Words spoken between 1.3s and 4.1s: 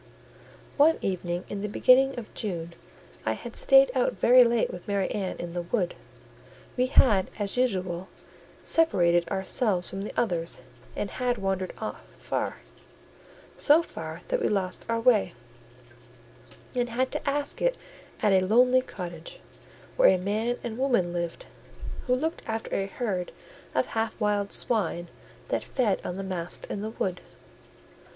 in the beginning of June, I had stayed